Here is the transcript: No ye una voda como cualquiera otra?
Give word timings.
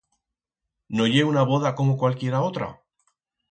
No 1.01 1.05
ye 1.09 1.23
una 1.33 1.43
voda 1.51 1.75
como 1.81 1.95
cualquiera 2.01 2.41
otra? 2.49 2.73